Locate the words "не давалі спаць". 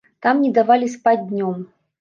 0.45-1.27